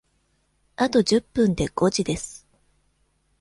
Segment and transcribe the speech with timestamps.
[0.77, 2.47] あと十分で五時です。